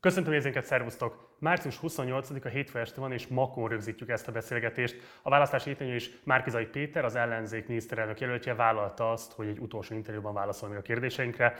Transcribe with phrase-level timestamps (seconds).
[0.00, 1.36] Köszöntöm nézőinket, szervusztok!
[1.38, 4.96] Március 28-a hétfő este van, és makon rögzítjük ezt a beszélgetést.
[5.22, 9.94] A választási héten is Márkizai Péter, az ellenzék miniszterelnök jelöltje vállalta azt, hogy egy utolsó
[9.94, 11.54] interjúban válaszol még a kérdéseinkre.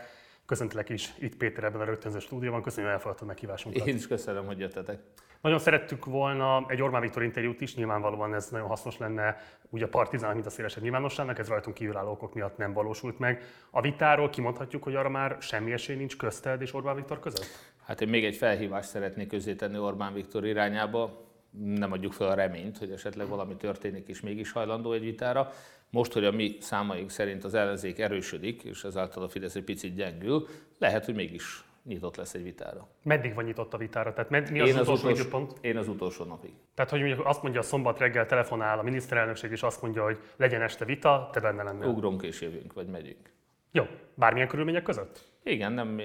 [0.46, 2.62] Köszöntelek is itt Péter ebben a rögtönző stúdióban.
[2.62, 3.86] Köszönöm, hogy elfogadtad meghívásunkat.
[3.86, 5.00] Én is köszönöm, hogy jöttetek.
[5.40, 9.36] Nagyon szerettük volna egy Orbán Viktor interjút is, nyilvánvalóan ez nagyon hasznos lenne
[9.70, 13.42] ugye a Partizán, mint a szélesebb nyilvánosságnak, ez rajtunk kívülálló okok miatt nem valósult meg.
[13.70, 17.76] A vitáról kimondhatjuk, hogy arra már semmi esély nincs közted és Orbán Viktor között?
[17.88, 21.26] Hát én még egy felhívást szeretnék közé tenni Orbán Viktor irányába.
[21.50, 25.50] Nem adjuk fel a reményt, hogy esetleg valami történik, és mégis hajlandó egy vitára.
[25.90, 29.94] Most, hogy a mi számaink szerint az ellenzék erősödik, és ezáltal a Fidesz egy picit
[29.94, 30.46] gyengül,
[30.78, 32.88] lehet, hogy mégis nyitott lesz egy vitára.
[33.02, 34.12] Meddig van nyitott a vitára?
[34.12, 35.52] Tehát mi az, én az, utolsó, utolsó időpont?
[35.60, 36.52] Én az utolsó napig.
[36.74, 40.18] Tehát, hogy mondjuk azt mondja, a szombat reggel telefonál a miniszterelnökség, és azt mondja, hogy
[40.36, 41.88] legyen este vita, te benne lennél.
[41.88, 43.36] Ugrunk és jövünk, vagy megyünk.
[43.70, 43.84] Jó.
[44.14, 45.28] Bármilyen körülmények között?
[45.42, 46.00] Igen, nem,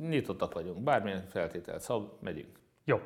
[0.00, 0.82] nyitottak vagyunk.
[0.82, 2.58] Bármilyen feltételt szab, megyünk.
[2.84, 3.00] Jó.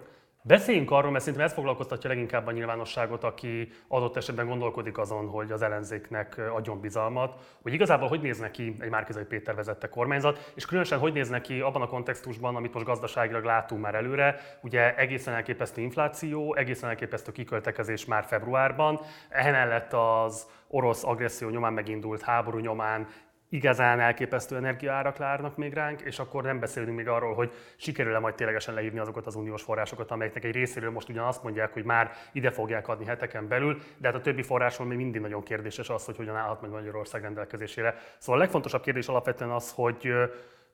[0.44, 5.52] Beszéljünk arról, mert szerintem ez foglalkoztatja leginkább a nyilvánosságot, aki adott esetben gondolkodik azon, hogy
[5.52, 10.66] az ellenzéknek adjon bizalmat, hogy igazából hogy néz neki egy Márkizai Péter vezette kormányzat, és
[10.66, 15.34] különösen hogy néz neki abban a kontextusban, amit most gazdaságilag látunk már előre, ugye egészen
[15.34, 23.06] elképesztő infláció, egészen elképesztő kiköltekezés már februárban, ehhez az orosz agresszió nyomán megindult háború nyomán
[23.52, 28.34] igazán elképesztő energiaárak lárnak még ránk, és akkor nem beszélünk még arról, hogy sikerül-e majd
[28.34, 32.10] ténylegesen leírni azokat az uniós forrásokat, amelyeknek egy részéről most ugyan azt mondják, hogy már
[32.32, 36.04] ide fogják adni heteken belül, de hát a többi forráson még mindig nagyon kérdéses az,
[36.04, 37.94] hogy hogyan állhat meg Magyarország rendelkezésére.
[38.18, 40.12] Szóval a legfontosabb kérdés alapvetően az, hogy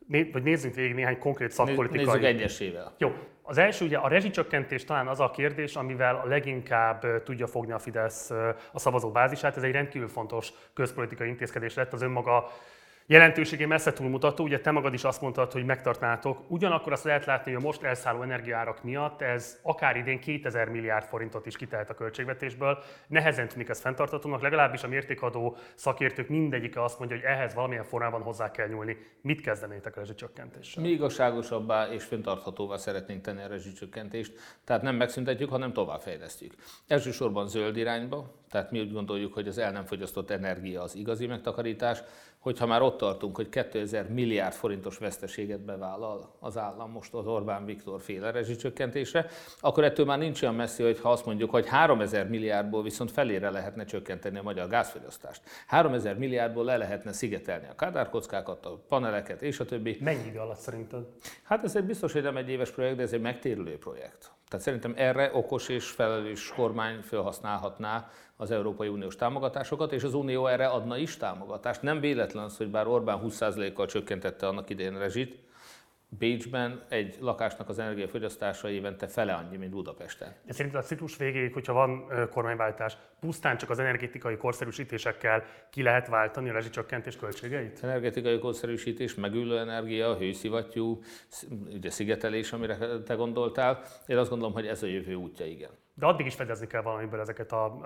[0.07, 2.05] vagy nézzünk végig néhány konkrét szakpolitikai...
[2.05, 2.95] Nézzük egyesével.
[2.99, 3.13] Jó.
[3.43, 7.79] Az első ugye a rezsicsökkentés talán az a kérdés, amivel a leginkább tudja fogni a
[7.79, 8.31] Fidesz
[8.73, 9.57] a szavazó bázisát.
[9.57, 12.51] Ez egy rendkívül fontos közpolitikai intézkedés lett az önmaga
[13.11, 16.51] jelentőségé messze túlmutató, ugye te magad is azt mondtad, hogy megtartnátok.
[16.51, 21.05] Ugyanakkor azt lehet látni, hogy a most elszálló energiárak miatt ez akár idén 2000 milliárd
[21.05, 22.79] forintot is kitelt a költségvetésből.
[23.07, 28.23] Nehezen tűnik ez fenntartatónak, legalábbis a mértékadó szakértők mindegyike azt mondja, hogy ehhez valamilyen formában
[28.23, 28.97] hozzá kell nyúlni.
[29.21, 30.83] Mit kezdenétek a rezsicsökkentéssel?
[30.83, 34.33] Mi igazságosabbá és fenntarthatóvá szeretnénk tenni a rezsicsökkentést,
[34.65, 36.55] tehát nem megszüntetjük, hanem továbbfejlesztjük.
[36.87, 41.27] Elsősorban zöld irányba, tehát mi úgy gondoljuk, hogy az el nem fogyasztott energia az igazi
[41.27, 42.03] megtakarítás,
[42.39, 47.65] hogyha már ott tartunk, hogy 2000 milliárd forintos veszteséget bevállal az állam most az Orbán
[47.65, 49.27] Viktor féle rezsicsökkentésre,
[49.61, 53.51] akkor ettől már nincs olyan messzi, hogy ha azt mondjuk, hogy 3000 milliárdból viszont felére
[53.51, 55.43] lehetne csökkenteni a magyar gázfogyasztást.
[55.67, 59.99] 3000 milliárdból le lehetne szigetelni a kádárkockákat, a paneleket és a többi.
[60.01, 61.07] Mennyi idő alatt szerinted?
[61.43, 64.38] Hát ez egy biztos, hogy nem egy éves projekt, de ez egy megtérülő projekt.
[64.49, 70.47] Tehát szerintem erre okos és felelős kormány felhasználhatná az Európai Uniós támogatásokat, és az Unió
[70.47, 71.83] erre adna is támogatást.
[71.83, 75.39] Nem véletlen az, hogy bár Orbán 20%-kal csökkentette annak idején rezsit,
[76.11, 80.35] Bécsben egy lakásnak az energiafogyasztása évente fele annyi, mint Budapesten.
[80.47, 86.09] De szerinted a ciklus végéig, hogyha van kormányváltás, pusztán csak az energetikai korszerűsítésekkel ki lehet
[86.09, 87.79] váltani a rezsicsökkentés költségeit?
[87.83, 91.01] Energetikai korszerűsítés, megülő energia, hőszivattyú,
[91.75, 93.83] ugye szigetelés, amire te gondoltál.
[94.07, 95.71] Én azt gondolom, hogy ez a jövő útja, igen.
[95.99, 97.79] De addig is fedezni kell valamiből ezeket a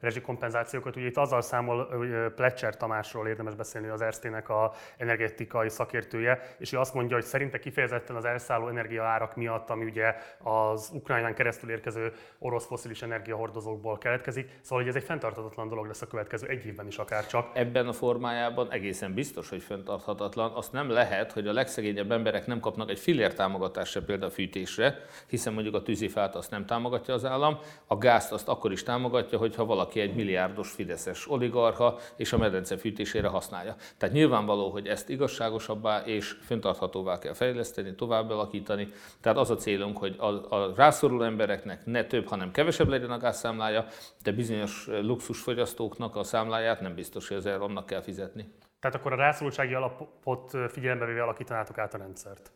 [0.00, 0.96] rezsikompenzációkat.
[0.96, 6.72] Ugye itt azzal számol hogy Pletcher Tamásról érdemes beszélni, az Erstének a energetikai szakértője, és
[6.72, 11.70] ő azt mondja, hogy szerinte kifejezetten az elszálló energiaárak miatt, ami ugye az Ukrajnán keresztül
[11.70, 16.66] érkező orosz foszilis energiahordozókból keletkezik, szóval hogy ez egy fenntarthatatlan dolog lesz a következő egy
[16.66, 17.50] évben is akár csak.
[17.54, 20.52] Ebben a formájában egészen biztos, hogy fenntarthatatlan.
[20.52, 24.94] Azt nem lehet, hogy a legszegényebb emberek nem kapnak egy fillér támogatást például a fűtésre,
[25.26, 28.82] hiszen mondjuk a tűzifát azt nem támogatja az állam, állam, a gázt azt akkor is
[28.82, 33.76] támogatja, hogyha valaki egy milliárdos fideszes oligarha és a medence fűtésére használja.
[33.96, 38.88] Tehát nyilvánvaló, hogy ezt igazságosabbá és fenntarthatóvá kell fejleszteni, tovább alakítani.
[39.20, 43.18] Tehát az a célunk, hogy a, a rászoruló embereknek ne több, hanem kevesebb legyen a
[43.18, 43.86] gázszámlája,
[44.22, 48.52] de bizonyos luxusfogyasztóknak a számláját nem biztos, hogy ezzel annak kell fizetni.
[48.80, 52.50] Tehát akkor a rászorultsági alapot figyelembe véve alakítanátok át a rendszert?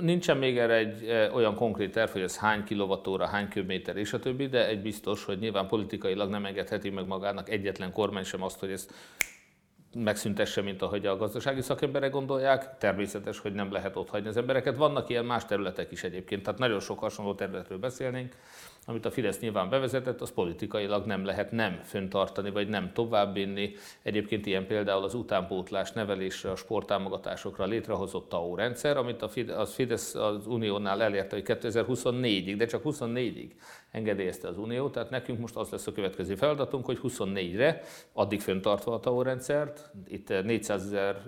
[0.00, 4.18] Nincsen még erre egy olyan konkrét terv, hogy ez hány kilovattóra, hány köbméter és a
[4.18, 8.60] többi, de egy biztos, hogy nyilván politikailag nem engedheti meg magának egyetlen kormány sem azt,
[8.60, 8.94] hogy ezt
[9.94, 12.78] megszüntesse, mint ahogy a gazdasági szakemberek gondolják.
[12.78, 14.76] Természetes, hogy nem lehet ott hagyni az embereket.
[14.76, 18.34] Vannak ilyen más területek is egyébként, tehát nagyon sok hasonló területről beszélnénk
[18.86, 23.72] amit a Fidesz nyilván bevezetett, az politikailag nem lehet nem föntartani, vagy nem továbbvinni.
[24.02, 30.46] Egyébként ilyen például az utánpótlás nevelésre, a sporttámogatásokra létrehozott TAO rendszer, amit a Fidesz az
[30.46, 33.50] Uniónál elérte, hogy 2024-ig, de csak 24-ig
[33.90, 37.80] engedélyezte az Unió, tehát nekünk most az lesz a következő feladatunk, hogy 24-re,
[38.12, 41.22] addig föntartva a TAO rendszert, itt 400 ezer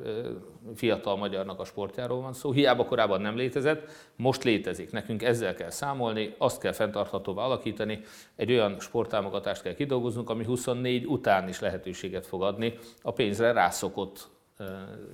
[0.75, 4.93] fiatal magyarnak a sportjáról van szó, hiába korábban nem létezett, most létezik.
[4.93, 8.01] Nekünk ezzel kell számolni, azt kell fenntarthatóvá alakítani,
[8.37, 14.31] egy olyan sporttámogatást kell kidolgoznunk, ami 24 után is lehetőséget fog adni a pénzre rászokott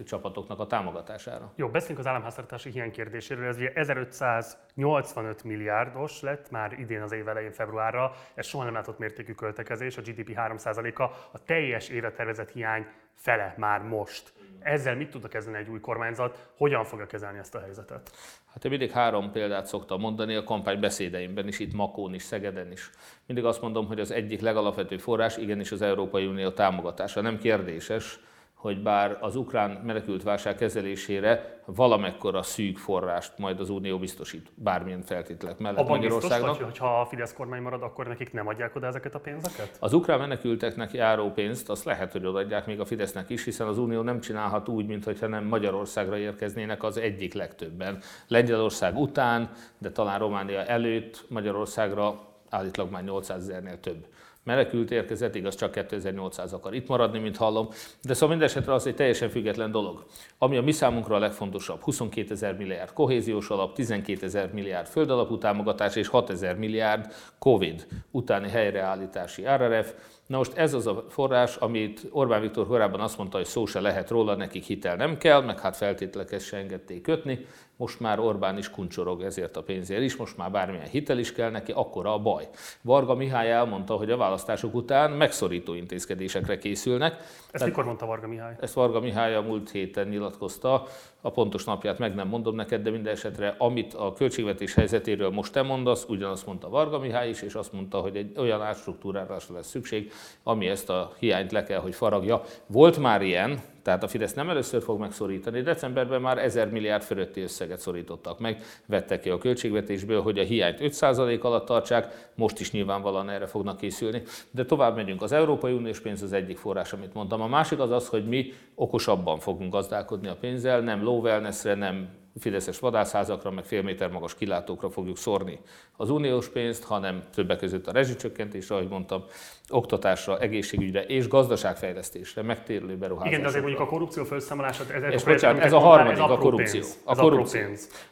[0.04, 1.52] csapatoknak a támogatására.
[1.56, 3.48] Jó, beszéljünk az államháztartási hiány kérdéséről.
[3.48, 8.12] Ez ugye 1585 milliárdos lett már idén az év elején februárra.
[8.34, 11.02] Ez soha nem látott mértékű költekezés, a GDP 3%-a,
[11.32, 14.32] a teljes éve tervezett hiány fele már most.
[14.60, 16.50] Ezzel mit tudnak kezdeni egy új kormányzat?
[16.56, 18.10] Hogyan fogja kezelni ezt a helyzetet?
[18.52, 22.72] Hát én mindig három példát szoktam mondani a kampány beszédeimben is, itt Makón is, Szegeden
[22.72, 22.90] is.
[23.26, 27.20] Mindig azt mondom, hogy az egyik legalapvetőbb forrás igenis az Európai Unió támogatása.
[27.20, 28.18] Nem kérdéses,
[28.58, 35.02] hogy bár az ukrán menekült válság kezelésére valamekkora szűk forrást majd az Unió biztosít, bármilyen
[35.02, 36.48] feltételek mellett Abban Magyarországnak.
[36.48, 39.76] Biztos, hogy ha a Fidesz kormány marad, akkor nekik nem adják oda ezeket a pénzeket?
[39.80, 43.78] Az ukrán menekülteknek járó pénzt azt lehet, hogy odaadják még a Fidesznek is, hiszen az
[43.78, 47.98] Unió nem csinálhat úgy, mintha nem Magyarországra érkeznének az egyik legtöbben.
[48.28, 54.06] Lengyelország után, de talán Románia előtt Magyarországra állítólag már 800 ezernél több
[54.44, 57.68] menekült érkezett, igaz csak 2800 akar itt maradni, mint hallom,
[58.02, 60.04] de szóval mindesetre az egy teljesen független dolog.
[60.38, 65.38] Ami a mi számunkra a legfontosabb, 22 ezer milliárd kohéziós alap, 12 ezer milliárd földalapú
[65.38, 69.92] támogatás és 6 ezer milliárd Covid utáni helyreállítási RRF,
[70.28, 73.80] Na most ez az a forrás, amit Orbán Viktor korábban azt mondta, hogy szó se
[73.80, 77.46] lehet róla, nekik hitel nem kell, meg hát feltételeket se engedték kötni.
[77.78, 81.50] Most már Orbán is kuncsorog ezért a pénzért is, most már bármilyen hitel is kell
[81.50, 82.48] neki, akkora a baj.
[82.82, 87.16] Varga Mihály elmondta, hogy a választások után megszorító intézkedésekre készülnek.
[87.18, 88.56] Ezt Tehát, mikor mondta Varga Mihály?
[88.60, 90.86] Ezt Varga Mihály a múlt héten nyilatkozta,
[91.20, 95.52] a pontos napját meg nem mondom neked, de minden esetre, amit a költségvetés helyzetéről most
[95.52, 99.68] te mondasz, ugyanazt mondta Varga Mihály is, és azt mondta, hogy egy olyan átstruktúrálásra lesz
[99.68, 102.42] szükség, ami ezt a hiányt le kell, hogy faragja.
[102.66, 105.60] Volt már ilyen, tehát a Fidesz nem először fog megszorítani.
[105.60, 110.78] Decemberben már 1000 milliárd fölötti összeget szorítottak meg, vettek ki a költségvetésből, hogy a hiányt
[110.80, 114.22] 5% alatt tartsák, most is nyilvánvalóan erre fognak készülni.
[114.50, 115.22] De tovább megyünk.
[115.22, 117.40] Az Európai Uniós pénz az egyik forrás, amit mondtam.
[117.40, 122.08] A másik az az, hogy mi okosabban fogunk gazdálkodni a pénzzel, nem low wellnessre, nem
[122.38, 125.58] fideszes vadászházakra, meg fél méter magas kilátókra fogjuk szórni
[125.96, 129.24] az uniós pénzt, hanem többek között a rezsicsökkentésre, ahogy mondtam,
[129.68, 133.30] oktatásra, egészségügyre és gazdaságfejlesztésre, megtérülő beruházásra.
[133.30, 136.80] Igen, de azért mondjuk a korrupció felszámolása, ez, és bocsánat, ez a harmadik, a korrupció.
[136.80, 136.98] Pénz.
[137.04, 137.60] A korrupció.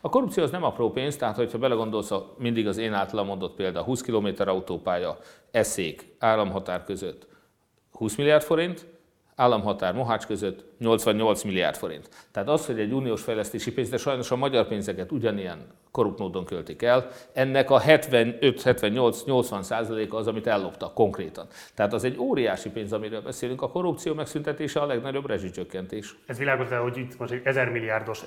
[0.01, 3.55] a korrupció az nem apró pénz, tehát hogyha belegondolsz, a, mindig az én általam mondott
[3.55, 5.19] példa, 20 km autópálya,
[5.51, 7.27] eszék, államhatár között
[7.91, 8.87] 20 milliárd forint,
[9.37, 12.09] államhatár Mohács között 88 milliárd forint.
[12.33, 16.45] Tehát az, hogy egy uniós fejlesztési pénz, de sajnos a magyar pénzeket ugyanilyen korrupt módon
[16.45, 21.47] költik el, ennek a 75-78-80 százaléka az, amit elloptak konkrétan.
[21.75, 23.63] Tehát az egy óriási pénz, amiről beszélünk.
[23.63, 26.17] A korrupció megszüntetése a legnagyobb rezsicsökkentés.
[26.27, 28.23] Ez világos, de hogy itt most egy 1000 milliárdos,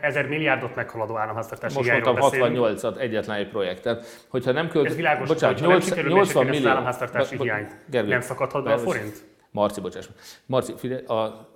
[0.00, 4.00] 1000 milliárdot meghaladó államháztartási Most mondtam 68-at egyetlen egy projekten.
[4.28, 4.86] Hogyha nem költ...
[4.86, 6.66] Ez világos, bocsánat, 8, 80 milliárd.
[6.66, 9.32] államháztartási hiányt, nem szakadhat be a forint?
[9.54, 10.08] Marci, bocsáss.
[10.46, 11.48] Marci, figyelj, a,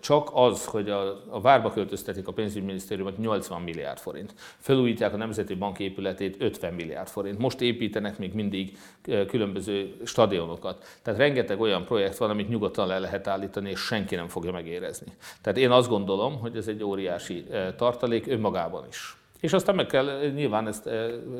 [0.00, 4.34] csak az, hogy a, a várba költöztetik a pénzügyminisztériumot 80 milliárd forint.
[4.58, 7.38] Felújítják a Nemzeti Bank épületét 50 milliárd forint.
[7.38, 10.84] Most építenek még mindig különböző stadionokat.
[11.02, 15.12] Tehát rengeteg olyan projekt van, amit nyugodtan le lehet állítani, és senki nem fogja megérezni.
[15.40, 17.44] Tehát én azt gondolom, hogy ez egy óriási
[17.76, 19.16] tartalék önmagában is.
[19.40, 20.90] És aztán meg kell, nyilván ezt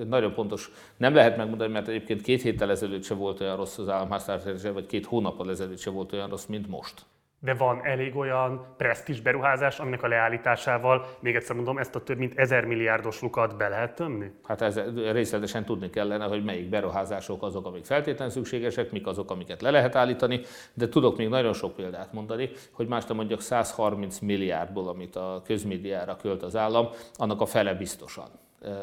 [0.09, 3.89] nagyon pontos, nem lehet megmondani, mert egyébként két héttel ezelőtt se volt olyan rossz az
[3.89, 7.05] államháztartás, vagy két hónappal ezelőtt se volt olyan rossz, mint most
[7.39, 12.19] de van elég olyan presztis beruházás, aminek a leállításával, még egyszer mondom, ezt a több
[12.19, 14.33] mint ezer milliárdos lukat be lehet tömni?
[14.45, 19.63] Hát ez részletesen tudni kellene, hogy melyik beruházások azok, amik feltétlenül szükségesek, mik azok, amiket
[19.63, 20.41] le lehet állítani,
[20.75, 25.43] de tudok még nagyon sok példát mondani, hogy más nem mondjak 130 milliárdból, amit a
[25.45, 28.29] közmédiára költ az állam, annak a fele biztosan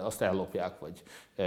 [0.03, 1.03] azt ellopják, vagy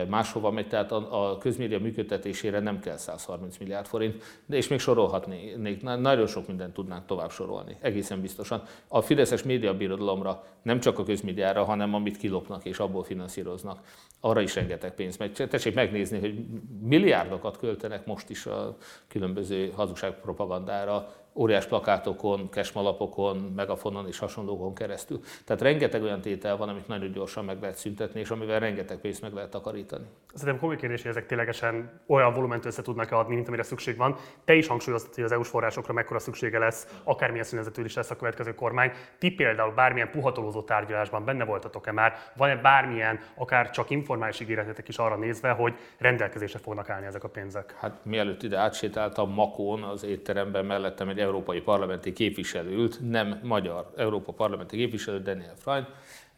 [0.09, 5.83] máshova megy, tehát a, közmédia működtetésére nem kell 130 milliárd forint, de és még sorolhatnék,
[5.83, 8.63] nagyon sok mindent tudnánk tovább sorolni, egészen biztosan.
[8.89, 13.81] A Fideszes médiabirodalomra nem csak a közmédiára, hanem amit kilopnak és abból finanszíroznak,
[14.21, 15.47] arra is rengeteg pénz megy.
[15.51, 16.45] Tessék megnézni, hogy
[16.81, 18.77] milliárdokat költenek most is a
[19.09, 25.21] különböző hazugságpropagandára, óriás plakátokon, kesmalapokon, megafonon és hasonlókon keresztül.
[25.45, 29.23] Tehát rengeteg olyan tétel van, amit nagyon gyorsan meg lehet szüntetni, és amivel rengeteg pénzt
[29.23, 30.05] meg lehet takarítani.
[30.35, 34.17] Szerintem komoly kérdés, hogy ezek ténylegesen olyan volument össze tudnak adni, mint amire szükség van.
[34.45, 38.17] Te is hangsúlyoztad, hogy az EU-s forrásokra mekkora szüksége lesz, akármilyen szünezetű is lesz a
[38.17, 38.91] következő kormány.
[39.19, 42.15] Ti például bármilyen puhatolózó tárgyalásban benne voltatok-e már?
[42.37, 47.29] Van-e bármilyen, akár csak informális ígéretetek is arra nézve, hogy rendelkezésre fognak állni ezek a
[47.29, 47.75] pénzek?
[47.79, 53.93] Hát mielőtt ide átsétáltam Makón, az étteremben mellettem egy európai parlamenti képviselő ült, nem magyar
[53.97, 55.87] Európa parlamenti képviselő, Daniel Freund,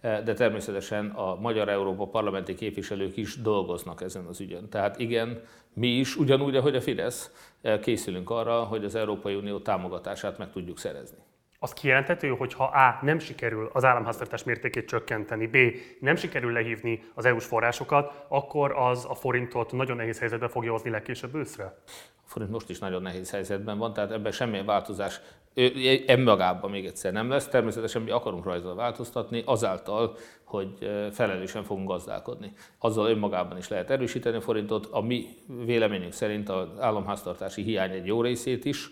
[0.00, 4.68] de természetesen a magyar Európa parlamenti képviselők is dolgoznak ezen az ügyön.
[4.68, 7.30] Tehát igen, mi is, ugyanúgy, ahogy a Fidesz,
[7.80, 11.18] készülünk arra, hogy az Európai Unió támogatását meg tudjuk szerezni.
[11.60, 12.98] Az kijelenthető, hogy ha A.
[13.02, 15.56] nem sikerül az államháztartás mértékét csökkenteni, B.
[16.00, 20.90] nem sikerül lehívni az EU-s forrásokat, akkor az a forintot nagyon nehéz helyzetbe fogja hozni
[20.90, 21.64] legkésőbb őszre?
[22.16, 25.20] A forint most is nagyon nehéz helyzetben van, tehát ebben semmilyen változás
[26.06, 27.48] önmagában még egyszer nem lesz.
[27.48, 30.68] Természetesen mi akarunk rajta változtatni azáltal, hogy
[31.12, 32.52] felelősen fogunk gazdálkodni.
[32.78, 34.86] Azzal önmagában is lehet erősíteni a forintot.
[34.90, 35.26] A mi
[35.64, 38.90] véleményünk szerint az államháztartási hiány egy jó részét is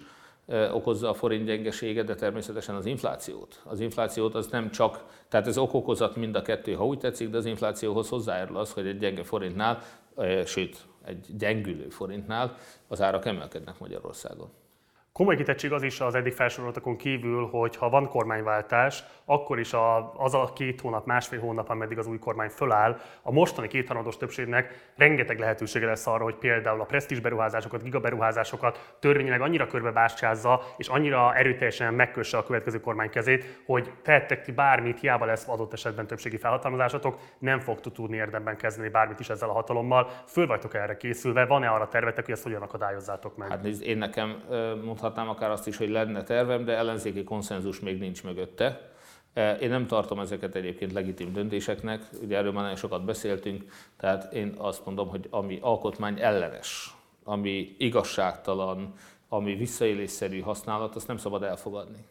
[0.72, 3.60] okozza a forint gyengeséget, de természetesen az inflációt.
[3.64, 7.36] Az inflációt az nem csak, tehát ez okokozat mind a kettő, ha úgy tetszik, de
[7.36, 9.82] az inflációhoz hozzájárul az, hogy egy gyenge forintnál,
[10.44, 12.56] sőt, egy gyengülő forintnál
[12.88, 14.50] az árak emelkednek Magyarországon.
[15.16, 20.12] Komoly kitettség az is az eddig felsoroltakon kívül, hogy ha van kormányváltás, akkor is a,
[20.16, 24.92] az a két hónap, másfél hónap, ameddig az új kormány föláll, a mostani kétharmados többségnek
[24.96, 31.34] rengeteg lehetősége lesz arra, hogy például a presztízs beruházásokat, gigaberuházásokat törvényileg annyira körbebástyázza, és annyira
[31.34, 36.36] erőteljesen megkösse a következő kormány kezét, hogy tehettek ti bármit, hiába lesz adott esetben többségi
[36.36, 40.10] felhatalmazásatok, nem fogtok tudni érdemben kezdeni bármit is ezzel a hatalommal.
[40.26, 41.44] Föl vagytok erre készülve?
[41.44, 43.48] Van-e arra tervetek, hogy ezt hogyan akadályozzátok meg?
[43.48, 44.42] Hát nézd, én nekem
[45.06, 48.90] mondhatnám akár azt is, hogy lenne tervem, de ellenzéki konszenzus még nincs mögötte.
[49.32, 53.64] E, én nem tartom ezeket egyébként legitim döntéseknek, ugye erről már nagyon sokat beszéltünk,
[53.96, 58.94] tehát én azt mondom, hogy ami alkotmány ellenes, ami igazságtalan,
[59.28, 62.04] ami visszaélésszerű használat, azt nem szabad elfogadni.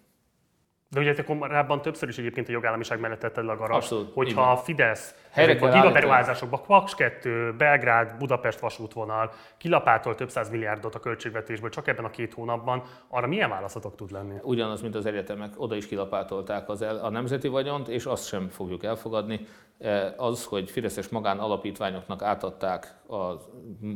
[0.96, 4.14] De ugye te korábban többször is egyébként a jogállamiság mellett tetted le a garas, Abszolút,
[4.14, 4.54] hogyha igen.
[4.54, 11.00] a Fidesz ezekben a gigaberuházásokban, Kvaks 2, Belgrád, Budapest vasútvonal kilapától több száz milliárdot a
[11.00, 14.36] költségvetésből csak ebben a két hónapban, arra milyen válaszatok tud lenni?
[14.42, 18.50] Ugyanaz, mint az egyetemek, oda is kilapátolták az el, a nemzeti vagyont, és azt sem
[18.50, 19.48] fogjuk elfogadni.
[19.80, 23.34] E, az, hogy Fideszes magánalapítványoknak átadták a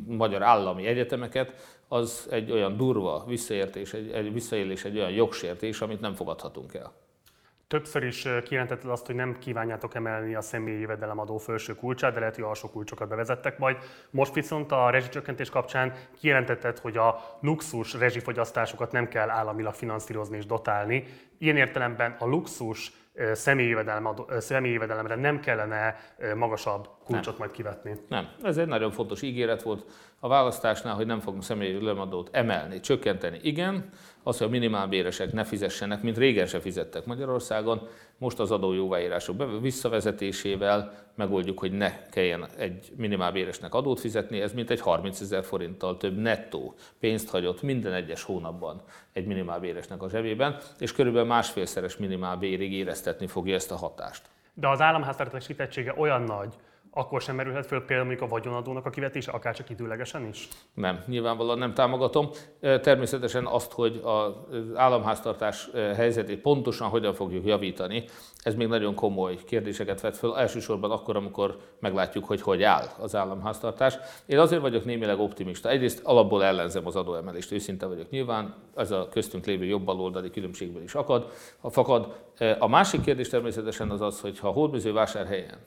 [0.07, 1.53] magyar állami egyetemeket,
[1.87, 6.93] az egy olyan durva visszaértés, egy, egy visszaélés, egy olyan jogsértés, amit nem fogadhatunk el.
[7.69, 12.35] Többször is kijelentetted azt, hogy nem kívánjátok emelni a személyi jövedelemadó felső kulcsát, de lehet,
[12.35, 13.77] hogy alsó kulcsokat bevezettek majd.
[14.09, 20.45] Most viszont a rezsicsökkentés kapcsán kijelentetted, hogy a luxus rezsifogyasztásokat nem kell államilag finanszírozni és
[20.45, 21.03] dotálni.
[21.37, 22.91] Ilyen értelemben a luxus
[23.33, 25.95] személyi jövedelemre nem kellene
[26.35, 27.35] magasabb kulcsot nem.
[27.37, 27.95] majd kivetni.
[28.07, 28.27] Nem.
[28.43, 29.85] Ez egy nagyon fontos ígéret volt
[30.19, 33.39] a választásnál, hogy nem fogunk személyi jövedelemadót emelni, csökkenteni.
[33.41, 33.89] Igen,
[34.23, 40.93] az, hogy a minimálbéresek ne fizessenek, mint régen se fizettek Magyarországon, most az adójóváírások visszavezetésével
[41.15, 46.17] megoldjuk, hogy ne kelljen egy minimálbéresnek adót fizetni, ez mint egy 30 ezer forinttal több
[46.17, 48.81] nettó pénzt hagyott minden egyes hónapban
[49.13, 54.21] egy minimálbéresnek a zsebében, és körülbelül másfélszeres minimálbérig éreztetni fogja ezt a hatást.
[54.53, 56.53] De az államháztartás kitettsége olyan nagy,
[56.91, 60.47] akkor sem merülhet föl például mondjuk a vagyonadónak a kivetése, akár csak időlegesen is?
[60.73, 62.29] Nem, nyilvánvalóan nem támogatom.
[62.59, 64.33] Természetesen azt, hogy az
[64.75, 68.03] államháztartás helyzetét pontosan hogyan fogjuk javítani,
[68.43, 73.15] ez még nagyon komoly kérdéseket vet föl, elsősorban akkor, amikor meglátjuk, hogy hogy áll az
[73.15, 73.97] államháztartás.
[74.25, 75.69] Én azért vagyok némileg optimista.
[75.69, 80.95] Egyrészt alapból ellenzem az adóemelést, őszinte vagyok nyilván, ez a köztünk lévő jobbaloldali különbségből is
[80.95, 81.31] akad,
[81.63, 82.15] fakad.
[82.59, 85.57] A másik kérdés természetesen az az, hogy ha a vásárhelyen,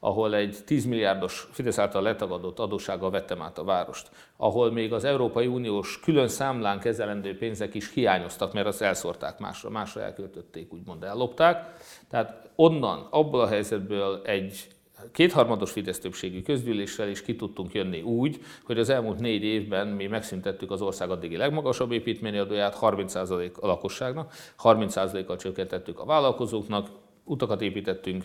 [0.00, 5.04] ahol egy 10 milliárdos Fidesz által letagadott adóssággal vettem át a várost, ahol még az
[5.04, 11.02] Európai Uniós külön számlán kezelendő pénzek is hiányoztak, mert azt elszórták másra, másra elköltötték, úgymond
[11.02, 11.76] ellopták.
[12.10, 14.68] Tehát onnan, abból a helyzetből egy
[15.12, 20.06] kétharmados Fidesz többségű közgyűléssel is ki tudtunk jönni úgy, hogy az elmúlt négy évben mi
[20.06, 26.88] megszüntettük az ország addigi legmagasabb építményi adóját 30% a lakosságnak, 30%-kal csökkentettük a vállalkozóknak,
[27.24, 28.24] utakat építettünk,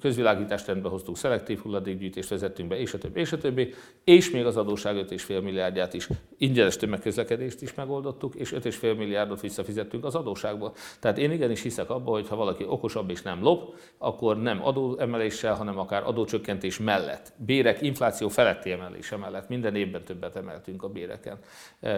[0.00, 3.74] közvilágítást rendbe hoztuk, szelektív hulladékgyűjtést vezettünk be, és a többi, és a többi,
[4.04, 10.04] és még az adóság 5,5 milliárdját is, ingyenes tömegközlekedést is megoldottuk, és 5,5 milliárdot visszafizettünk
[10.04, 10.72] az adóságból.
[11.00, 15.54] Tehát én igenis hiszek abba, hogy ha valaki okosabb és nem lop, akkor nem adóemeléssel,
[15.54, 21.38] hanem akár adócsökkentés mellett, bérek infláció feletti emelése mellett, minden évben többet emeltünk a béreken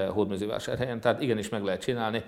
[0.09, 2.25] hódmezővásárhelyen, tehát igenis meg lehet csinálni,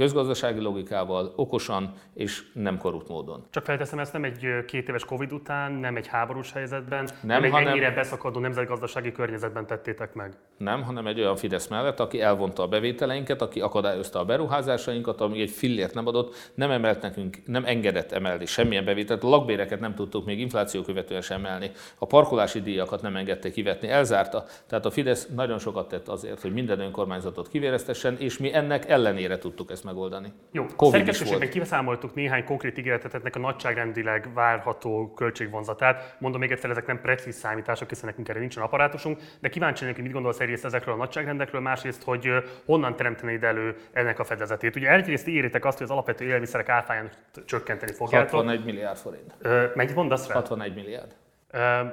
[0.00, 3.44] közgazdasági logikával, okosan és nem korrupt módon.
[3.50, 7.44] Csak felteszem, ezt nem egy két éves Covid után, nem egy háborús helyzetben, nem, nem
[7.44, 10.32] egy hanem, ennyire beszakadó nemzetgazdasági környezetben tettétek meg.
[10.56, 15.40] Nem, hanem egy olyan Fidesz mellett, aki elvonta a bevételeinket, aki akadályozta a beruházásainkat, ami
[15.40, 19.24] egy fillért nem adott, nem emelt nekünk, nem engedett emelni semmilyen bevételt.
[19.24, 23.88] A lakbéreket nem tudtuk még infláció követően sem emelni, a parkolási díjakat nem engedte kivetni,
[23.88, 24.44] elzárta.
[24.66, 29.38] Tehát a Fidesz nagyon sokat tett azért, hogy minden önkormányzatot kivéreztessen, és mi ennek ellenére
[29.38, 30.32] tudtuk ezt megoldani.
[30.52, 36.16] Jó, szerkesztőségben kiszámoltuk néhány konkrét ígéretetetnek a nagyságrendileg várható költségvonzatát.
[36.18, 40.02] Mondom még egyszer, ezek nem precíz számítások, hiszen nekünk erre nincsen apparátusunk, de kíváncsi hogy
[40.02, 42.28] mit gondolsz egyrészt ezekről a nagyságrendekről, másrészt, hogy
[42.64, 44.76] honnan teremtenéd elő ennek a fedezetét.
[44.76, 47.10] Ugye egyrészt írjátok azt, hogy az alapvető élelmiszerek árfáján
[47.44, 48.30] csökkenteni fogjátok.
[48.30, 49.34] 61 milliárd forint.
[49.74, 50.34] mennyit mondasz rá?
[50.34, 51.14] 61 milliárd.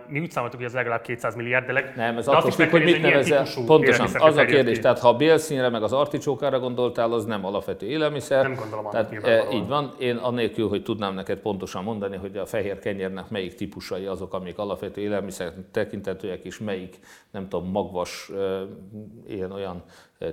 [0.07, 1.93] Mi úgy számoltuk, hogy ez legalább 200 milliárd, de leg...
[1.95, 3.45] Nem, ez attól függ, hogy mit nevezel.
[3.65, 4.81] Pontosan, az a kérdés, ki.
[4.81, 8.43] tehát ha a bélszínre meg az articsókára gondoltál, az nem alapvető élelmiszer.
[8.43, 12.45] Nem gondolom tehát, e, Így van, én annélkül, hogy tudnám neked pontosan mondani, hogy a
[12.45, 16.99] fehér kenyérnek melyik típusai azok, amik alapvető élelmiszer tekintetőek, és melyik,
[17.31, 18.31] nem tudom, magvas,
[19.27, 19.83] ilyen olyan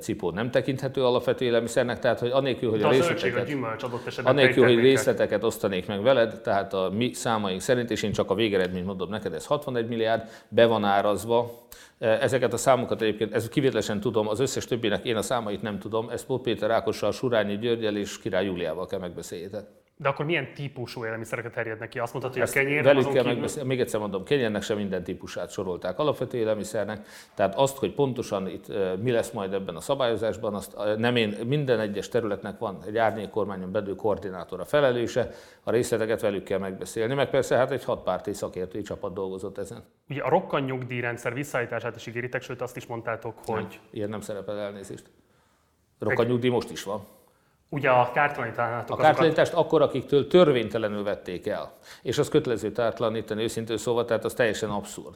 [0.00, 4.06] cipó nem tekinthető alapvető élelmiszernek, tehát hogy anélkül, hogy De a részleteket, a gyümölcs adott
[4.06, 8.30] esetben anélkül, hogy részleteket osztanék meg veled, tehát a mi számaink szerint, és én csak
[8.30, 11.62] a végeredményt mondom neked, ez 61 milliárd, be van árazva,
[11.98, 16.08] Ezeket a számokat egyébként, ez kivételesen tudom, az összes többinek én a számait nem tudom,
[16.08, 19.66] ezt Pót Péter Ákossal, Surányi Györgyel és Király Júliával kell megbeszéljétek.
[19.96, 21.98] De akkor milyen típusú élelmiszereket terjednek ki?
[21.98, 23.64] Azt mondhatod, hogy a kenyér, velük kell kívül...
[23.64, 28.72] Még egyszer mondom, kenyérnek sem minden típusát sorolták alapvető élelmiszernek, tehát azt, hogy pontosan itt
[29.02, 33.72] mi lesz majd ebben a szabályozásban, azt nem én, minden egyes területnek van egy árnyékkormányon
[33.72, 35.30] belül koordinátora felelőse,
[35.62, 39.84] a részleteket velük kell megbeszélni, meg persze hát egy hatpárti szakértői csapat dolgozott ezen.
[40.08, 43.56] Ugye a rokkan nyugdíjrendszer visszaállítását is ígéritek, sőt azt is mondtátok, hogy...
[43.56, 45.10] Nem, ilyen nem szerepel elnézést.
[45.98, 47.06] Rokkan nyugdíj most is van.
[47.74, 51.72] Ugye a kártalanítánátok A kártalanítást akkor, akiktől törvénytelenül vették el.
[52.02, 55.14] És az kötelező kártalanítani őszintén szóval, tehát az teljesen abszurd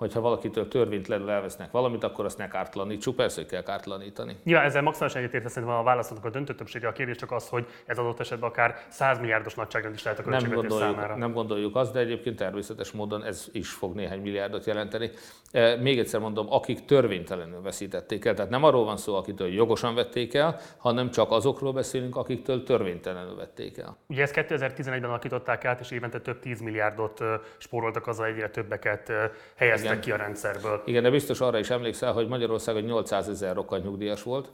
[0.00, 4.36] hogyha valakitől törvénytelenül elvesznek valamit, akkor azt ne kártalanítsuk, persze, hogy kell kártalanítani.
[4.44, 6.88] Ja, ezzel maximálisan egyetért, szerintem a választatok a döntő többsége.
[6.88, 10.30] A kérdés csak az, hogy ez adott esetben akár 100 milliárdos nagyságrend is lehet a
[10.30, 11.16] nem gondoljuk, számára.
[11.16, 15.10] Nem gondoljuk azt, de egyébként természetes módon ez is fog néhány milliárdot jelenteni.
[15.52, 19.94] E, még egyszer mondom, akik törvénytelenül veszítették el, tehát nem arról van szó, akitől jogosan
[19.94, 23.96] vették el, hanem csak azokról beszélünk, akiktől törvénytelenül vették el.
[24.06, 27.22] Ugye ezt 2011-ben alakították át, és évente több 10 milliárdot
[27.58, 29.12] spóroltak azzal egyre többeket
[29.56, 30.04] helyeztek igen.
[30.04, 30.82] ki a rendszerből.
[30.84, 34.50] Igen, de biztos arra is emlékszel, hogy Magyarországon 800 ezer rokkant nyugdíjas volt,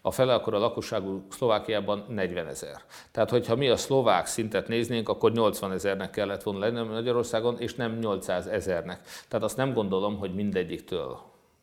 [0.00, 2.80] a fele akkor a lakosságú Szlovákiában 40 ezer.
[3.10, 7.74] Tehát, hogyha mi a szlovák szintet néznénk, akkor 80 ezernek kellett volna lenni Magyarországon, és
[7.74, 9.00] nem 800 ezernek.
[9.28, 11.18] Tehát azt nem gondolom, hogy mindegyiktől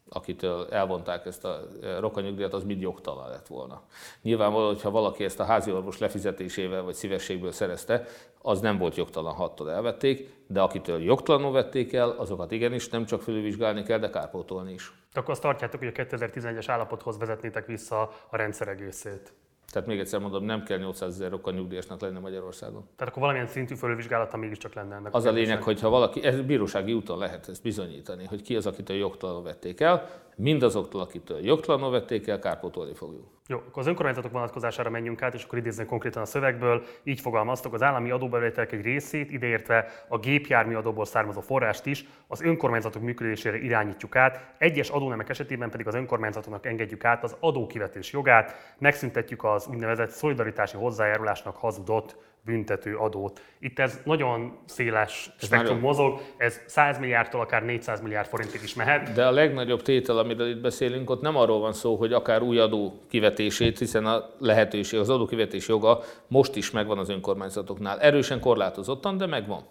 [0.10, 3.82] akitől elvonták ezt a e, rokanyugdíjat, az mind jogtalan lett volna.
[4.22, 8.06] Nyilvánvaló, hogyha valaki ezt a házi orvos lefizetésével vagy szívességből szerezte,
[8.42, 13.22] az nem volt jogtalan, hattól elvették, de akitől jogtalanul vették el, azokat igenis nem csak
[13.22, 14.94] felülvizsgálni kell, de kárpótolni is.
[15.14, 19.34] Akkor azt tartjátok, hogy a 2011-es állapothoz vezetnétek vissza a rendszer egészét?
[19.72, 22.88] Tehát még egyszer mondom, nem kell 800 ezer okkal nyugdíjasnak lenni Magyarországon.
[22.96, 25.14] Tehát akkor valamilyen szintű fölvizsgálata mégiscsak lenne ennek.
[25.14, 28.56] Az a, a lényeg, hogy ha valaki, ez bírósági úton lehet ezt bizonyítani, hogy ki
[28.56, 33.26] az, akitől jogtalanul vették el, mindazoktól, akitől jogtalanul vették el, kárpótolni fogjuk.
[33.48, 36.84] Jó, akkor az önkormányzatok vonatkozására menjünk át, és akkor idézni konkrétan a szövegből.
[37.04, 42.42] Így fogalmaztok, az állami adóbevételek egy részét, ideértve a gépjármű adóból származó forrást is, az
[42.42, 48.76] önkormányzatok működésére irányítjuk át, egyes adónemek esetében pedig az önkormányzatoknak engedjük át az adókivetés jogát,
[48.78, 52.16] megszüntetjük az úgynevezett szolidaritási hozzájárulásnak hazudott
[52.46, 53.42] büntető adót.
[53.60, 59.14] Itt ez nagyon széles spektrum mozog, ez 100 milliárdtól akár 400 milliárd forintig is mehet.
[59.14, 62.60] De a legnagyobb tétel, amiről itt beszélünk, ott nem arról van szó, hogy akár új
[62.60, 68.00] adó kivetését, hiszen a lehetőség, az adókivetés joga most is megvan az önkormányzatoknál.
[68.00, 69.66] Erősen korlátozottan, de megvan.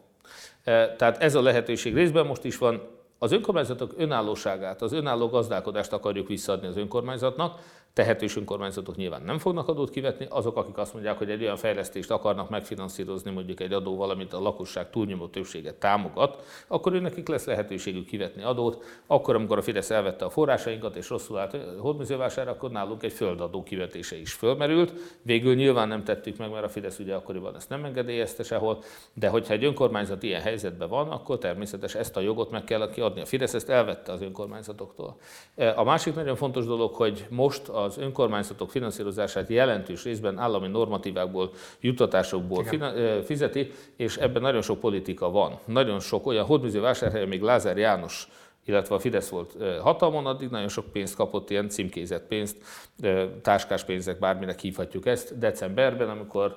[0.65, 2.83] E, tehát ez a lehetőség részben most is van.
[3.19, 7.61] Az önkormányzatok önállóságát, az önálló gazdálkodást akarjuk visszaadni az önkormányzatnak,
[7.97, 12.11] tehetős önkormányzatok nyilván nem fognak adót kivetni, azok, akik azt mondják, hogy egy olyan fejlesztést
[12.11, 18.07] akarnak megfinanszírozni, mondjuk egy adó valamit a lakosság túlnyomó többsége támogat, akkor őnekik lesz lehetőségük
[18.07, 18.85] kivetni adót.
[19.07, 23.63] Akkor, amikor a Fidesz elvette a forrásainkat és rosszul állt hódműzővására, akkor nálunk egy földadó
[23.63, 24.93] kivetése is fölmerült.
[25.23, 28.83] Végül nyilván nem tettük meg, mert a Fidesz ugye akkoriban ezt nem engedélyezte sehol,
[29.13, 33.21] de hogyha egy önkormányzat ilyen helyzetben van, akkor természetes ezt a jogot meg kell kiadni.
[33.21, 35.17] A Fidesz ezt elvette az önkormányzatoktól.
[35.77, 41.51] A másik nagyon fontos dolog, hogy most a az önkormányzatok finanszírozását jelentős részben állami normatívákból,
[41.81, 42.65] juttatásokból
[43.25, 45.59] fizeti, és ebben nagyon sok politika van.
[45.65, 48.29] Nagyon sok olyan, Hódműző vásárhelyen még Lázár János
[48.69, 52.57] illetve a Fidesz volt hatalmon, addig nagyon sok pénzt kapott, ilyen címkézett pénzt,
[53.43, 55.39] táskás pénzek, bárminek hívhatjuk ezt.
[55.39, 56.57] Decemberben, amikor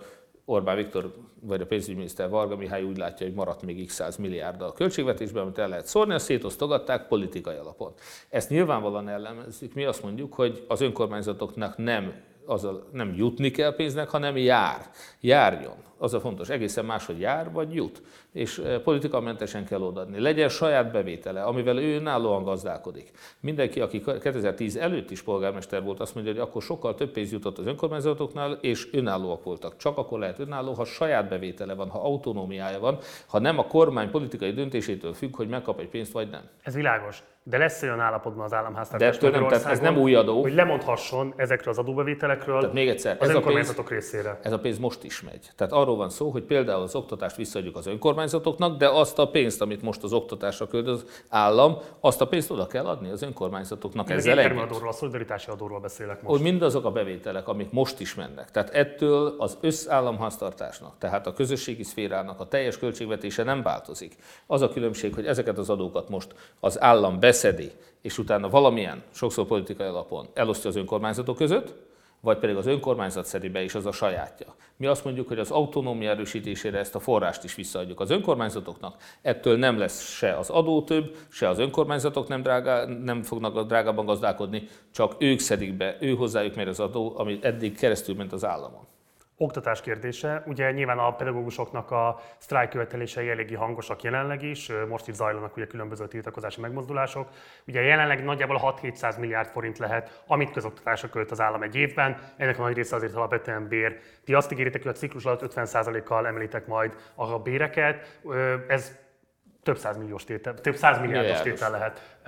[0.50, 4.62] Orbán Viktor vagy a pénzügyminiszter Varga Mihály úgy látja, hogy maradt még x 100 milliárd
[4.62, 7.94] a költségvetésben, amit el lehet szórni, azt szétosztogatták politikai alapon.
[8.30, 9.74] Ezt nyilvánvalóan ellenezzük.
[9.74, 12.14] Mi azt mondjuk, hogy az önkormányzatoknak nem
[12.46, 14.90] az a, nem jutni kell pénznek, hanem jár.
[15.20, 15.89] Járjon.
[16.02, 16.50] Az a fontos.
[16.50, 18.02] Egészen máshogy jár, vagy jut.
[18.32, 20.20] És eh, politikamentesen kell odaadni.
[20.20, 23.12] Legyen saját bevétele, amivel ő önállóan gazdálkodik.
[23.40, 27.58] Mindenki, aki 2010 előtt is polgármester volt, azt mondja, hogy akkor sokkal több pénz jutott
[27.58, 29.78] az önkormányzatoknál, és önállóak voltak.
[29.78, 34.10] Csak akkor lehet önálló, ha saját bevétele van, ha autonómiája van, ha nem a kormány
[34.10, 36.42] politikai döntésétől függ, hogy megkap egy pénzt, vagy nem.
[36.64, 37.24] Ez világos.
[37.44, 40.42] De lesz olyan állapotban az államháztartás De nem, tehát ez nem új adó.
[40.42, 44.40] Hogy lemondhasson ezekről az adóbevételekről tehát még egyszer, az ez önkormányzatok a pénz, részére.
[44.44, 45.50] Ez a pénz most is megy.
[45.56, 49.62] Tehát arról van szó, hogy például az oktatást visszaadjuk az önkormányzatoknak, de azt a pénzt,
[49.62, 54.10] amit most az oktatásra költ az állam, azt a pénzt oda kell adni az önkormányzatoknak.
[54.10, 54.60] Én ezzel együtt.
[54.60, 56.36] adóról, a szolidaritási adóról beszélek most.
[56.36, 58.52] Hogy mindazok a bevételek, amik most is mennek.
[58.52, 64.16] Tehát ettől az összállamháztartásnak, tehát a közösségi szférának a teljes költségvetése nem változik.
[64.48, 67.72] Az a különbség, hogy ezeket az adókat most az állam beszedi,
[68.02, 71.74] és utána valamilyen, sokszor politikai alapon elosztja az önkormányzatok között,
[72.22, 74.56] vagy pedig az önkormányzat szedi be, és az a sajátja.
[74.78, 78.96] Mi azt mondjuk, hogy az autonómia erősítésére ezt a forrást is visszaadjuk az önkormányzatoknak.
[79.22, 84.06] Ettől nem lesz se az adó több, se az önkormányzatok nem, drágá, nem fognak drágában
[84.06, 88.46] gazdálkodni, csak ők szedik be, ő hozzájuk mér az adó, ami eddig keresztül ment az
[88.46, 88.88] államon
[89.42, 90.44] oktatás kérdése.
[90.46, 95.68] Ugye nyilván a pedagógusoknak a sztrájk követelései eléggé hangosak jelenleg is, most itt zajlanak ugye
[95.68, 97.30] különböző tiltakozási megmozdulások.
[97.68, 102.18] Ugye jelenleg nagyjából 6-700 milliárd forint lehet, amit közoktatásra költ az állam egy évben.
[102.38, 104.00] Ennek a nagy része azért alapvetően bér.
[104.26, 108.20] Ti azt ígéritek, hogy a ciklus alatt 50%-kal említek majd a béreket.
[108.68, 108.98] Ez
[109.64, 112.20] több milliós tétel, több milliárdos tétel lehet.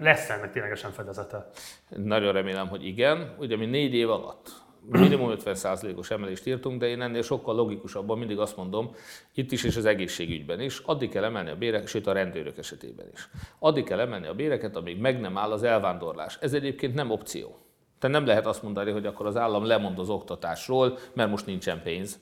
[0.00, 1.46] Lesz ennek ténylegesen fedezete?
[1.88, 3.34] Nagyon remélem, hogy igen.
[3.38, 8.38] Ugye mi négy év alatt minimum 50%-os emelést írtunk, de én ennél sokkal logikusabban mindig
[8.38, 8.94] azt mondom,
[9.34, 13.06] itt is és az egészségügyben is, addig kell emelni a béreket, sőt a rendőrök esetében
[13.12, 13.28] is.
[13.58, 16.38] Addig kell emelni a béreket, amíg meg nem áll az elvándorlás.
[16.40, 17.58] Ez egyébként nem opció.
[17.98, 21.82] Tehát nem lehet azt mondani, hogy akkor az állam lemond az oktatásról, mert most nincsen
[21.82, 22.18] pénz.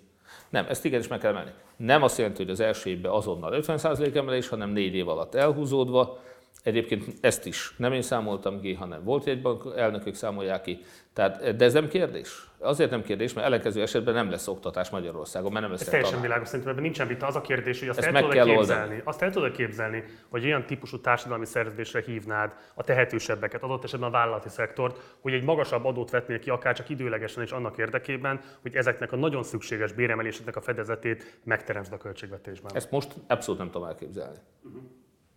[0.51, 1.51] Nem, ezt igenis meg kell emelni.
[1.77, 6.18] Nem azt jelenti, hogy az első évben azonnal 50% emelés, hanem négy év alatt elhúzódva,
[6.62, 10.81] Egyébként ezt is nem én számoltam ki, hanem volt egy bank, elnökök számolják ki.
[11.12, 12.49] Tehát, de ez nem kérdés.
[12.59, 16.21] Azért nem kérdés, mert ellenkező esetben nem lesz oktatás Magyarországon, mert nem lesz Ez teljesen
[16.21, 17.27] világos, szerintem ebben nincsen vita.
[17.27, 19.03] Az a kérdés, hogy azt Ezt el tudod kell képzelni, oldani.
[19.05, 24.12] azt el tudod képzelni, hogy olyan típusú társadalmi szerződésre hívnád a tehetősebbeket, adott esetben a
[24.12, 28.75] vállalati szektort, hogy egy magasabb adót vetnél ki, akár csak időlegesen is annak érdekében, hogy
[28.75, 32.71] ezeknek a nagyon szükséges béremeléseknek a fedezetét megteremtsd a költségvetésben.
[32.75, 34.38] Ezt most abszolút nem tudom elképzelni.
[34.62, 34.83] Uh-huh.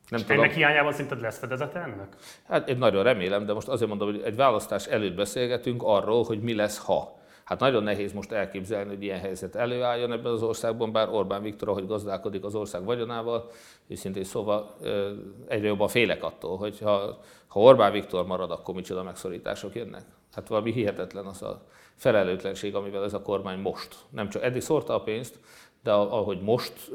[0.10, 0.38] Nem tudom.
[0.38, 2.16] ennek hiányában szerinted lesz fedezete ennek?
[2.48, 6.42] Hát én nagyon remélem, de most azért mondom, hogy egy választás előtt beszélgetünk arról, hogy
[6.42, 7.24] mi lesz, ha.
[7.44, 11.70] Hát nagyon nehéz most elképzelni, hogy ilyen helyzet előálljon ebben az országban, bár Orbán Viktor,
[11.70, 13.50] ahogy gazdálkodik az ország vagyonával,
[13.88, 14.76] őszintén szóval
[15.48, 20.04] egyre jobban félek attól, hogy ha, ha Orbán Viktor marad, akkor micsoda megszorítások jönnek.
[20.34, 21.66] Hát valami hihetetlen az a
[21.96, 23.96] felelőtlenség, amivel ez a kormány most.
[24.10, 25.40] Nem csak eddig szórta a pénzt,
[25.84, 26.92] de ahogy most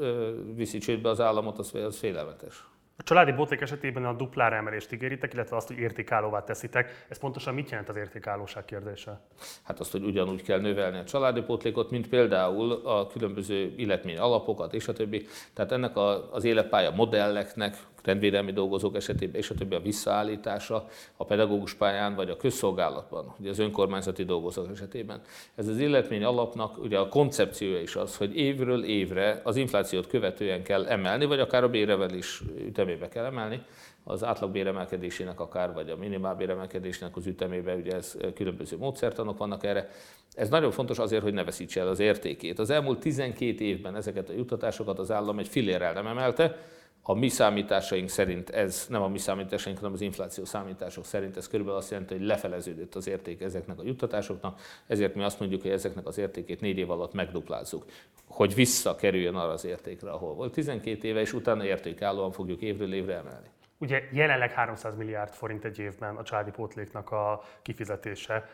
[0.55, 2.65] viszi csődbe az államot, az, az félelmetes.
[3.01, 7.05] A családi botlék esetében a duplára emelést ígéritek, illetve azt, hogy értékálóvá teszitek.
[7.09, 9.19] Ez pontosan mit jelent az értékálóság kérdése?
[9.63, 14.73] Hát azt, hogy ugyanúgy kell növelni a családi pótlékot, mint például a különböző illetmény alapokat
[14.73, 15.27] és a többi.
[15.53, 15.97] Tehát ennek
[16.31, 20.87] az életpálya modelleknek rendvédelmi dolgozók esetében, és a többi a visszaállítása
[21.17, 25.21] a pedagógus pályán vagy a közszolgálatban, ugye az önkormányzati dolgozók esetében.
[25.55, 30.63] Ez az illetmény alapnak ugye a koncepciója is az, hogy évről évre az inflációt követően
[30.63, 33.61] kell emelni, vagy akár a bérevelés ütemébe kell emelni,
[34.03, 39.89] az átlagbéremelkedésének akár, vagy a minimálbéremelkedésnek az ütemébe, ugye ez különböző módszertanok vannak erre.
[40.33, 42.59] Ez nagyon fontos azért, hogy ne veszítse el az értékét.
[42.59, 46.57] Az elmúlt 12 évben ezeket a juttatásokat az állam egy fillérrel nem emelte,
[47.03, 51.47] a mi számításaink szerint ez, nem a mi számításaink, hanem az infláció számítások szerint ez
[51.47, 55.71] körülbelül azt jelenti, hogy lefeleződött az érték ezeknek a juttatásoknak, ezért mi azt mondjuk, hogy
[55.71, 57.85] ezeknek az értékét négy év alatt megduplázzuk,
[58.27, 60.53] hogy visszakerüljön arra az értékre, ahol volt.
[60.53, 63.47] 12 éve, és utána értékállóan fogjuk évről évre emelni.
[63.77, 68.49] Ugye jelenleg 300 milliárd forint egy évben a családi pótléknak a kifizetése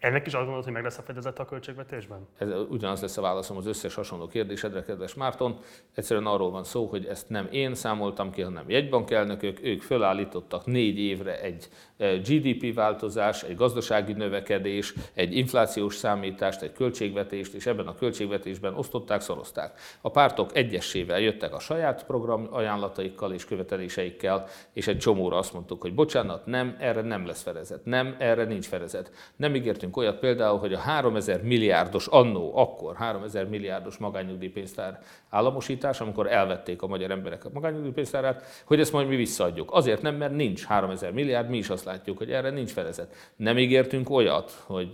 [0.00, 2.28] Ennek is azt gondolod, hogy meg lesz a fedezet a költségvetésben?
[2.38, 5.58] Ez ugyanaz lesz a válaszom az összes hasonló kérdésedre, kedves Márton.
[5.94, 9.58] Egyszerűen arról van szó, hogy ezt nem én számoltam ki, hanem jegybankelnökök.
[9.62, 16.72] Ők fölállítottak négy évre egy e, GDP változás, egy gazdasági növekedés, egy inflációs számítást, egy
[16.72, 19.80] költségvetést, és ebben a költségvetésben osztották, szorozták.
[20.00, 25.80] A pártok egyesével jöttek a saját program ajánlataikkal és követeléseikkel, és egy csomóra azt mondtuk,
[25.80, 29.10] hogy bocsánat, nem, erre nem lesz fedezet, nem, erre nincs fedezet.
[29.36, 35.00] Nem ígértünk beszéltünk olyat például, hogy a 3000 milliárdos, annó, akkor 3000 milliárdos magányugdíjpénztár
[35.30, 39.68] államosítás, amikor elvették a magyar emberek a magányugdíjpénztárát, hogy ezt majd mi visszaadjuk.
[39.72, 43.14] Azért nem, mert nincs 3000 milliárd, mi is azt látjuk, hogy erre nincs felezet.
[43.36, 44.90] Nem ígértünk olyat, hogy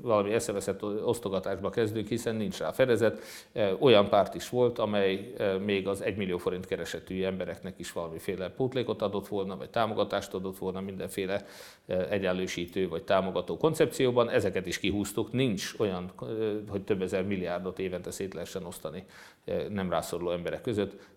[0.00, 3.20] valami eszeveszett osztogatásba kezdünk, hiszen nincs rá fedezet.
[3.78, 5.32] Olyan párt is volt, amely
[5.64, 10.58] még az 1 millió forint keresetű embereknek is valamiféle pótlékot adott volna, vagy támogatást adott
[10.58, 11.44] volna, mindenféle
[12.10, 16.12] egyenlősítő vagy támogató koncepcióban, ezeket is kihúztuk, nincs olyan,
[16.68, 19.04] hogy több ezer milliárdot évente szét lehessen osztani
[19.68, 21.08] nem rászoruló emberek között,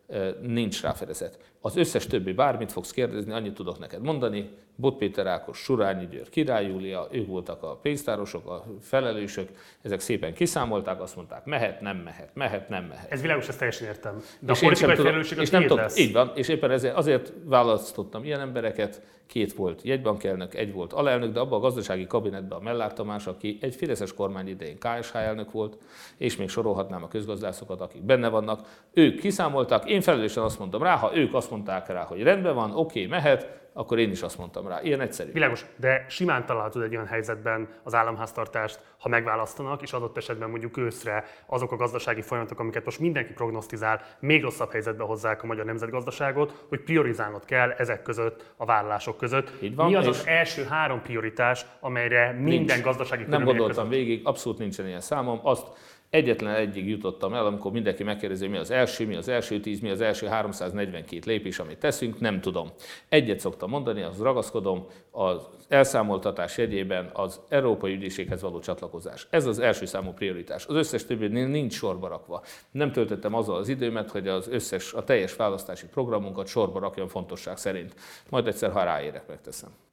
[0.42, 1.40] nincs ráfedezet.
[1.62, 6.30] Az összes többi, bármit fogsz kérdezni, annyit tudok neked mondani, Bot Péter Ákos, Surányi Győr,
[6.30, 9.50] Király Júlia, ők voltak a pénztárosok, a felelősök,
[9.82, 13.12] ezek szépen kiszámolták, azt mondták, mehet, nem mehet, mehet, nem mehet.
[13.12, 14.22] Ez világos, ezt teljesen értem.
[14.40, 15.98] De és a politikai felelősség és nem tudom, lesz.
[15.98, 21.34] Így van, és éppen ezért, azért választottam ilyen embereket, két volt jegybankelnök, egy volt alelnök,
[21.34, 25.52] de abban a gazdasági kabinetben a Mellár Tamás, aki egy Fideszes kormány idején KSH elnök
[25.52, 25.78] volt,
[26.18, 28.84] és még sorolhatnám a közgazdászokat, akik benne vannak.
[28.94, 32.72] Ők kiszámoltak, én felelősen azt mondtam rá, ha ők azt mondták rá, hogy rendben van,
[32.76, 34.80] oké, mehet, akkor én is azt mondtam rá.
[34.82, 35.32] Ilyen egyszerű.
[35.32, 40.78] Világos, de simán találhatod egy olyan helyzetben az államháztartást, ha megválasztanak, és adott esetben mondjuk
[40.78, 45.66] őszre azok a gazdasági folyamatok, amiket most mindenki prognosztizál, még rosszabb helyzetbe hozzák a magyar
[45.66, 49.52] nemzetgazdaságot, hogy priorizálnod kell ezek között, a vállalások között.
[49.62, 52.84] Így van, Mi az az első három prioritás, amelyre minden nincs.
[52.84, 54.04] gazdasági Nem gondoltam között...
[54.04, 55.40] végig, abszolút nincsen ilyen számom.
[55.44, 55.68] Azt
[56.10, 59.90] Egyetlen egyig jutottam el, amikor mindenki megkérdezi, mi az első, mi az első tíz, mi
[59.90, 62.72] az első 342 lépés, amit teszünk, nem tudom.
[63.10, 69.28] Egyet szoktam mondani, az ragaszkodom, az elszámoltatás jegyében az Európai Ügyészséghez való csatlakozás.
[69.30, 70.66] Ez az első számú prioritás.
[70.66, 72.44] Az összes többinél nincs sorba rakva.
[72.72, 77.58] Nem töltöttem azzal az időmet, hogy az összes, a teljes választási programunkat sorba rakjam fontosság
[77.58, 77.94] szerint.
[78.30, 79.87] Majd egyszer, ha ráérek, megteszem.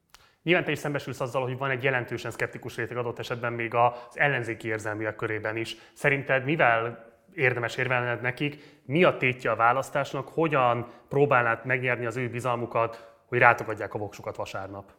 [0.44, 3.92] Nyilván te is szembesülsz azzal, hogy van egy jelentősen szkeptikus réteg adott esetben még az
[4.12, 5.76] ellenzéki érzelmiek körében is.
[5.92, 12.30] Szerinted mivel érdemes érvelned nekik, mi a tétje a választásnak, hogyan próbálnád megnyerni az ő
[12.30, 14.92] bizalmukat, hogy rátogadják a voksukat vasárnap?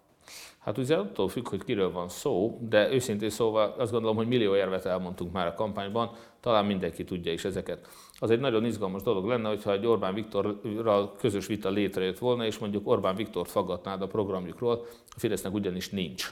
[0.59, 4.55] Hát ugye attól függ, hogy kiről van szó, de őszintén szóval azt gondolom, hogy millió
[4.55, 7.87] érvet elmondtunk már a kampányban, talán mindenki tudja is ezeket.
[8.19, 12.57] Az egy nagyon izgalmas dolog lenne, hogyha egy Orbán Viktorral közös vita létrejött volna, és
[12.57, 16.29] mondjuk Orbán Viktort faggatnád a programjukról, a Fidesznek ugyanis nincs.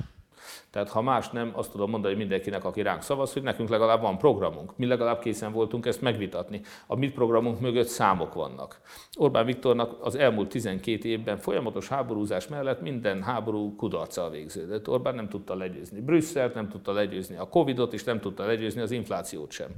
[0.73, 4.17] Tehát ha más nem, azt tudom mondani mindenkinek, aki ránk szavaz, hogy nekünk legalább van
[4.17, 4.77] programunk.
[4.77, 6.61] Mi legalább készen voltunk ezt megvitatni.
[6.87, 8.81] A mi programunk mögött számok vannak.
[9.17, 14.89] Orbán Viktornak az elmúlt 12 évben folyamatos háborúzás mellett minden háború kudarccal végződött.
[14.89, 18.91] Orbán nem tudta legyőzni Brüsszelt, nem tudta legyőzni a Covidot, és nem tudta legyőzni az
[18.91, 19.69] inflációt sem.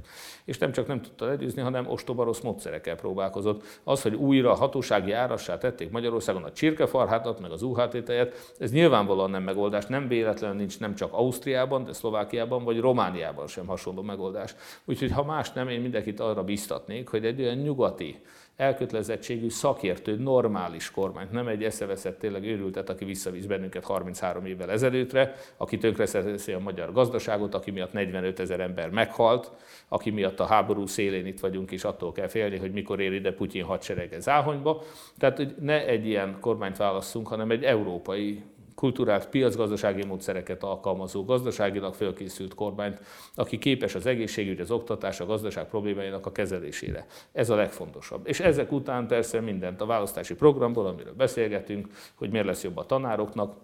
[0.44, 3.80] És nem csak nem tudta legyőzni, hanem ostoba rossz módszerekkel próbálkozott.
[3.84, 9.30] Az, hogy újra hatósági árassá tették Magyarországon a csirkefarhátat, meg az UHT tejet, ez nyilvánvalóan
[9.30, 14.54] nem megoldás, nem véletlenül nincs nem csak Ausztriában, de Szlovákiában vagy Romániában sem hasonló megoldás.
[14.84, 18.20] Úgyhogy ha más nem, én mindenkit arra biztatnék, hogy egy olyan nyugati,
[18.56, 25.34] elkötelezettségű, szakértő, normális kormányt, nem egy eszeveszett tényleg őrültet, aki visszavisz bennünket 33 évvel ezelőttre,
[25.56, 29.50] aki tönkreteszi a magyar gazdaságot, aki miatt 45 ezer ember meghalt,
[29.88, 33.32] aki miatt a háború szélén itt vagyunk, és attól kell félni, hogy mikor ér ide
[33.32, 34.82] Putyin hadserege záhonyba.
[35.18, 38.42] Tehát, hogy ne egy ilyen kormányt válasszunk, hanem egy európai
[38.76, 43.00] kulturált piacgazdasági módszereket alkalmazó, gazdaságilag fölkészült kormányt,
[43.34, 47.06] aki képes az egészségügy, az oktatás, a gazdaság problémáinak a kezelésére.
[47.32, 48.28] Ez a legfontosabb.
[48.28, 52.86] És ezek után persze mindent a választási programból, amiről beszélgetünk, hogy miért lesz jobb a
[52.86, 53.54] tanároknak,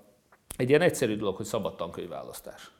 [0.56, 2.70] egy ilyen egyszerű dolog, hogy szabad tankönyvválasztás.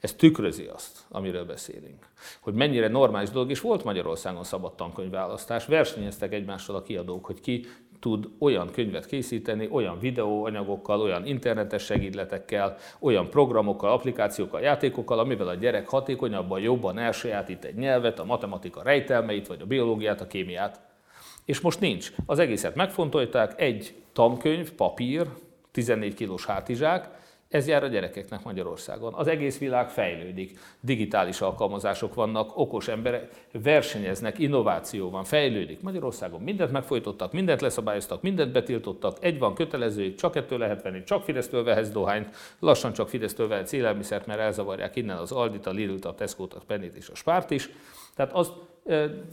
[0.00, 2.06] Ez tükrözi azt, amiről beszélünk.
[2.40, 7.66] Hogy mennyire normális dolog, és volt Magyarországon szabad tankönyvválasztás, versenyeztek egymással a kiadók, hogy ki
[8.04, 15.54] tud olyan könyvet készíteni, olyan videóanyagokkal, olyan internetes segítletekkel, olyan programokkal, applikációkkal, játékokkal, amivel a
[15.54, 20.80] gyerek hatékonyabban, jobban elsajátít egy nyelvet, a matematika rejtelmeit, vagy a biológiát, a kémiát.
[21.44, 22.12] És most nincs.
[22.26, 25.26] Az egészet megfontolták, egy tankönyv, papír,
[25.70, 27.08] 14 kilós hátizsák,
[27.54, 29.14] Ez jár a gyerekeknek Magyarországon.
[29.14, 35.80] Az egész világ fejlődik, digitális alkalmazások vannak, okos emberek versenyeznek, innováció van, fejlődik.
[35.80, 41.24] Magyarországon mindent megfojtottak, mindent leszabályoztak, mindent betiltottak, egy van kötelező, csak ettől lehet venni, csak
[41.24, 46.04] Fidesztől vehetsz dohányt, lassan csak Fidesztől vehetsz élelmiszert, mert elzavarják innen az Aldit, a Lidl-t,
[46.04, 47.70] a Tesco-t, a Pennit és a Spárt is.
[48.14, 48.52] Tehát az,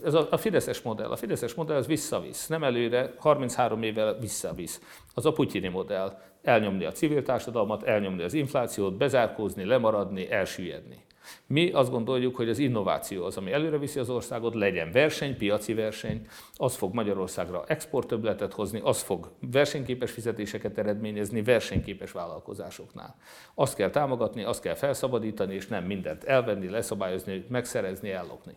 [0.03, 1.09] ez a, Fideszes modell.
[1.09, 4.81] A Fideszes modell az visszavisz, nem előre, 33 évvel visszavisz.
[5.13, 6.17] Az a putyini modell.
[6.41, 11.03] Elnyomni a civil társadalmat, elnyomni az inflációt, bezárkózni, lemaradni, elsüllyedni.
[11.47, 15.73] Mi azt gondoljuk, hogy az innováció az, ami előre viszi az országot, legyen verseny, piaci
[15.73, 23.15] verseny, az fog Magyarországra exporttöbletet hozni, az fog versenyképes fizetéseket eredményezni versenyképes vállalkozásoknál.
[23.53, 28.53] Azt kell támogatni, azt kell felszabadítani, és nem mindent elvenni, leszabályozni, megszerezni, ellopni.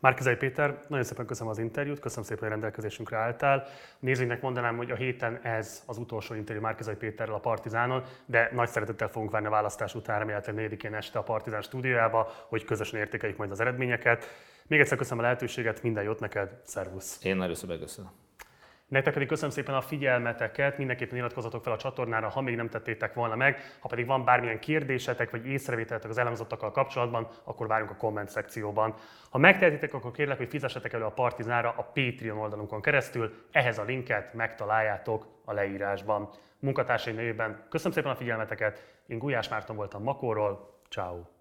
[0.00, 3.66] Márkizai Péter, nagyon szépen köszönöm az interjút, köszönöm szépen, hogy rendelkezésünkre álltál.
[3.98, 8.68] Nézőinknek mondanám, hogy a héten ez az utolsó interjú Márkizai Péterrel a Partizánon, de nagy
[8.68, 13.38] szeretettel fogunk várni a választás után, remélhetőleg 4-én este a Partizán stúdiójába, hogy közösen értékeljük
[13.38, 14.26] majd az eredményeket.
[14.66, 17.24] Még egyszer köszönöm a lehetőséget, minden jót neked, szervusz!
[17.24, 18.29] Én nagyon szépen köszönöm.
[18.90, 23.14] Nektek pedig köszönöm szépen a figyelmeteket, mindenképpen iratkozzatok fel a csatornára, ha még nem tettétek
[23.14, 23.76] volna meg.
[23.80, 28.94] Ha pedig van bármilyen kérdésetek vagy észrevételetek az elhangzottakkal kapcsolatban, akkor várunk a komment szekcióban.
[29.30, 33.32] Ha megtehetitek, akkor kérlek, hogy fizessetek elő a Partizára a Patreon oldalunkon keresztül.
[33.52, 36.28] Ehhez a linket megtaláljátok a leírásban.
[36.58, 41.39] Munkatársai nevében köszönöm szépen a figyelmeteket, én Gulyás Márton voltam Makóról, ciao.